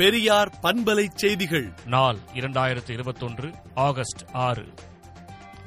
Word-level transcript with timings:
பெரியார் 0.00 0.58
பண்பலை 0.62 1.08
செய்திகள். 1.14 1.72
நாள் 1.86 2.18
இரண்டாயிரத்து 2.34 2.90
இருபத்தொன்று 2.90 3.52
ஆகஸ்ட் 3.74 4.22
ஆறு. 4.32 4.74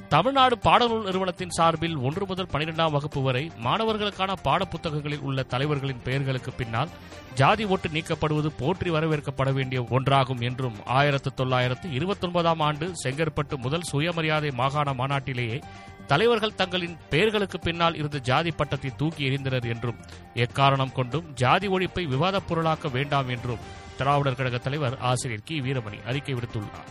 தமிழ்நாடு 0.08 0.58
பாடநூல் 0.64 1.04
நிறுவனத்தின் 1.04 1.50
சார்பில் 1.50 1.96
ஒன்று 1.96 2.26
முதல் 2.26 2.48
பனிரெண்டாம் 2.52 2.90
வகுப்பு 2.90 3.22
வரை 3.22 3.50
மாணவர்களுக்கான 3.56 4.32
பாடப்புத்தகங்களில் 4.44 5.20
உள்ள 5.20 5.42
தலைவர்களின் 5.42 6.02
பெயர்களுக்கு 6.04 6.52
பின்னால் 6.52 6.88
ஜாதி 7.34 7.64
ஓட்டு 7.64 7.88
நீக்கப்படுவது 7.88 8.46
போற்றி 8.46 8.90
வரவேற்கப்பட 8.90 9.52
வேண்டிய 9.52 9.82
ஒன்றாகும் 9.82 10.40
என்றும் 10.40 10.74
ஆயிரத்து 10.84 11.34
தொள்ளாயிரத்து 11.34 11.88
இருபத்தொன்பதாம் 11.88 12.60
ஆண்டு 12.60 12.92
செங்கற்பட்டு 13.04 13.56
முதல் 13.56 13.82
சுயமரியாதை 13.82 14.50
மாகாண 14.50 14.92
மாநாட்டிலேயே 14.92 15.62
தலைவர்கள் 16.06 16.54
தங்களின் 16.54 16.96
பெயர்களுக்கு 17.10 17.58
பின்னால் 17.58 17.96
இருந்த 17.96 18.18
ஜாதி 18.18 18.50
பட்டத்தை 18.50 18.90
தூக்கி 18.96 19.28
எறிந்தனர் 19.28 19.68
என்றும் 19.68 19.98
எக்காரணம் 20.34 20.92
கொண்டும் 20.92 21.32
ஜாதி 21.34 21.68
ஒழிப்பை 21.68 22.04
விவாதப் 22.04 22.46
பொருளாக்க 22.48 22.90
வேண்டாம் 22.90 23.28
என்றும் 23.28 23.58
திராவிடர் 23.96 24.34
கழக 24.34 24.58
தலைவர் 24.58 24.98
ஆசிரியர் 24.98 25.42
கி. 25.44 25.60
வீரமணி 25.60 26.04
அறிக்கை 26.06 26.34
விடுத்துள்ளார். 26.34 26.88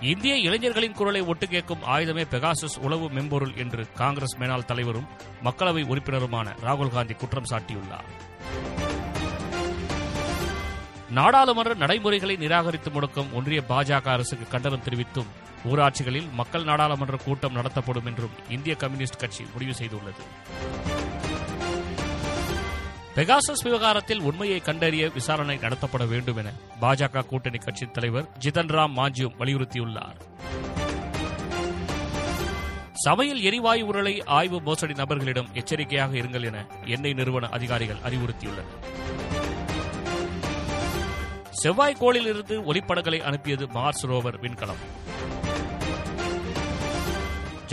இந்திய 0.00 0.36
இளைஞர்களின் 0.36 0.92
குரலை 0.92 1.20
ஒட்டு 1.20 1.48
கேட்கும் 1.48 1.82
ஆயுதமே 1.82 2.24
பெகாசஸ் 2.30 2.78
உளவு 2.80 3.08
மென்பொருள் 3.08 3.54
என்று 3.56 3.92
காங்கிரஸ் 3.94 4.36
மேனாள் 4.36 4.64
தலைவரும் 4.64 5.06
மக்களவை 5.44 5.86
உறுப்பினருமான 5.86 6.56
ராகுல் 6.64 6.90
காந்தி 6.90 7.14
குற்றம் 7.14 7.44
சாட்டியுள்ளார். 7.50 8.10
நாடாளுமன்ற 11.10 11.74
நடைமுறைகளை 11.74 12.36
நிராகரித்து 12.36 12.90
முடக்கும் 12.90 13.32
ஒன்றிய 13.32 13.62
பாஜக 13.68 14.08
அரசுக்கு 14.08 14.48
கண்டனம் 14.48 14.82
தெரிவித்தும் 14.82 15.41
ஊராட்சிகளில் 15.64 16.32
மக்கள் 16.32 16.64
நாடாளுமன்ற 16.64 17.16
கூட்டம் 17.16 17.52
நடத்தப்படும் 17.52 18.06
என்றும் 18.06 18.30
இந்திய 18.48 18.74
கம்யூனிஸ்ட் 18.74 19.18
கட்சி 19.18 19.46
முடிவு 19.52 19.72
செய்துள்ளது. 19.72 20.22
பெகாசஸ் 23.16 23.62
விவகாரத்தில் 23.62 24.20
உண்மையை 24.20 24.60
கண்டறிய 24.60 25.08
விசாரணை 25.08 25.56
நடத்தப்பட 25.56 26.08
வேண்டும் 26.08 26.36
என 26.36 26.52
பாஜக 26.80 27.26
கூட்டணி 27.26 27.58
கட்சித் 27.58 27.94
தலைவர் 27.94 28.38
ஜிதன் 28.38 28.66
ராம் 28.66 28.96
மாஞ்சியும் 28.96 29.34
வலியுறுத்தியுள்ளார். 29.38 30.16
சமையல் 32.92 33.40
எரிவாயு 33.40 33.86
உருளை 33.86 34.24
ஆய்வு 34.24 34.60
மோசடி 34.60 34.92
நபர்களிடம் 34.92 35.52
எச்சரிக்கையாக 35.52 36.16
இருங்கள் 36.16 36.44
என 36.44 36.66
எண்ணெய் 36.84 37.12
நிறுவன 37.12 37.48
அதிகாரிகள் 37.48 37.96
அறிவுறுத்தியுள்ளனர். 37.96 39.00
செவ்வாய் 41.50 41.96
கோளிலிருந்து 42.00 42.54
ஒளிப்படங்களை 42.70 43.20
அனுப்பியது 43.20 43.66
மார்ஸ் 43.66 44.06
ரோவர் 44.06 44.40
விண்கலம். 44.40 45.00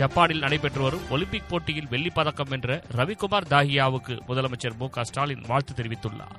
ஜப்பானில் 0.00 0.38
நடைபெற்று 0.38 0.82
வரும் 0.82 1.10
ஒலிம்பிக் 1.10 1.48
போட்டியில் 1.48 1.88
வெள்ளிப் 1.88 2.14
பதக்கம் 2.14 2.48
வென்ற 2.48 2.82
ரவிக்குமார் 2.96 3.46
தாஹியாவுக்கு 3.50 4.18
முதலமைச்சர் 4.28 4.76
மு 4.78 4.88
ஸ்டாலின் 5.00 5.44
வாழ்த்து 5.46 5.74
தெரிவித்துள்ளார். 5.74 6.36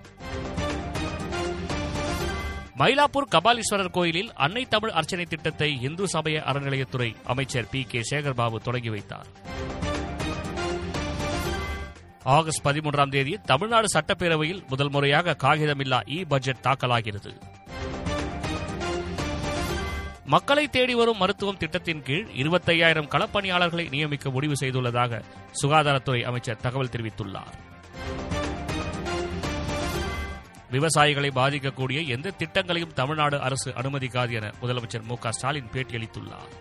மயிலாப்பூர் 2.78 3.36
கபாலீஸ்வரர் 3.36 3.92
கோயிலில் 3.92 4.34
அன்னை 4.34 4.66
தமிழ் 4.66 4.89
அர்ச்சனை 4.89 5.26
திட்டத்தை 5.26 5.82
இந்து 5.82 6.08
சமய 6.08 6.44
அறநிலையத்துறை 6.45 7.16
அமைச்சர் 7.26 7.70
பி 7.72 7.84
கே 7.84 8.02
சேகர்பாபு 8.09 8.56
தொடங்கி 8.56 8.89
வைத்தார். 8.89 9.26
ஆகஸ்ட் 12.23 12.66
பதிமூன்றாம் 12.66 13.09
தேதி 13.09 13.39
தமிழ்நாடு 13.45 13.88
சட்டப்பேரவையில் 13.94 14.67
முதல் 14.67 14.89
முறையாக 14.89 15.36
காகிதமில்லா 15.44 16.00
இ 16.06 16.26
பட்ஜெட் 16.28 16.64
தாக்கலாகிறது. 16.64 17.42
மக்களை 20.32 20.68
தேடி 20.68 20.94
வரும் 20.94 21.18
மருத்துவம் 21.18 21.58
திட்டத்தின் 21.58 22.04
கீழ் 22.04 22.28
இருபத்தையாயிரம் 22.34 23.10
களப்பணியாளர்களை 23.10 23.90
நியமிக்க 23.90 24.30
முடிவு 24.30 24.54
செய்துள்ளதாக 24.60 25.22
சுகாதாரத்துறை 25.62 26.22
அமைச்சர் 26.22 26.62
தகவல் 26.62 26.88
தெரிவித்துள்ளார். 26.88 27.56
விவசாயிகளை 30.72 31.30
பாதிக்கக்கூடிய 31.36 32.08
எந்த 32.08 32.33
திட்டங்களையும் 32.38 32.94
தமிழ்நாடு 32.94 33.42
அரசு 33.42 33.72
அனுமதிக்காது 33.72 34.32
என 34.32 34.52
முதலமைச்சர் 34.61 35.04
மு 35.04 35.16
ஸ்டாலின் 35.30 35.70
பேட்டியளித்துள்ளார். 35.73 36.52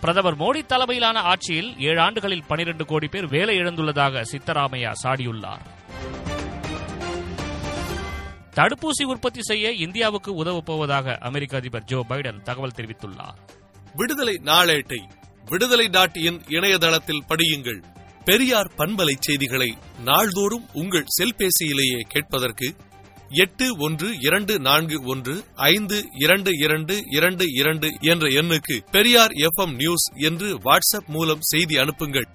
பிரதமர் 0.00 0.36
மோடி 0.36 0.66
தலைமையிலான 0.66 1.20
ஆட்சியில் 1.20 1.78
ஏழு 1.78 2.00
ஆண்டுகளில் 2.00 2.46
பனிரெண்டு 2.48 2.84
கோடி 2.84 3.06
பேர் 3.06 3.28
வேலை 3.28 3.56
இழந்துள்ளதாக 3.56 4.24
சித்தராமையா 4.32 4.92
சாடியுள்ளார். 5.04 5.64
தடுப்பூசி 8.56 9.04
உற்பத்தி 9.04 9.42
செய்ய 9.42 9.72
இந்தியாவுக்கு 9.72 10.34
உதவப் 10.34 10.64
போவதாக 10.64 11.18
அமெரிக்க 11.20 11.56
அதிபர் 11.56 11.84
ஜோ 11.84 12.04
பைடன் 12.08 12.42
தகவல் 12.42 12.72
தெரிவித்துள்ளார். 12.76 13.36
விடுதலை 13.94 14.40
நாளேட்டை 14.44 15.08
விடுதலை 15.44 15.88
டாட் 15.88 16.16
இன் 16.16 16.42
இணையதளத்தில் 16.48 17.24
படியுங்கள். 17.28 17.82
பெரியார் 18.24 18.72
பண்பலை 18.78 19.12
செய்திகளை 19.18 19.78
நாள்தோறும் 20.04 20.66
உங்கள் 20.72 21.04
செல்பேசியிலேயே 21.22 22.00
கேட்பதற்கு 22.00 22.74
எட்டு 23.28 23.76
ஒன்று 23.78 24.18
இரண்டு 24.20 24.58
நான்கு 24.58 25.02
ஒன்று 25.04 25.44
ஐந்து 25.54 26.04
இரண்டு 26.12 26.50
இரண்டு 26.58 27.00
இரண்டு 27.10 27.44
இரண்டு 27.50 27.88
என்ற 28.00 28.28
எண்ணுக்கு 28.28 28.76
பெரியார் 28.90 29.30
எஃப்எம் 29.30 29.74
நியூஸ் 29.74 30.10
என்று 30.14 30.58
வாட்ஸ்அப் 30.58 31.06
மூலம் 31.06 31.40
செய்தி 31.40 31.76
அனுப்புங்கள். 31.76 32.28